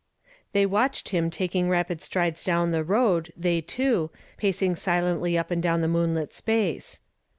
H'^HEY 0.55 0.65
watched 0.65 1.09
him 1.09 1.29
taking 1.29 1.69
rapid 1.69 2.01
strides 2.01 2.43
down 2.43 2.69
A 2.69 2.77
the 2.77 2.83
road, 2.83 3.31
they 3.37 3.61
two, 3.61 4.09
pacing 4.37 4.75
silently 4.75 5.37
up 5.37 5.51
and 5.51 5.61
down 5.61 5.81
the 5.81 5.87
moonlit 5.87 6.33
space. 6.33 7.01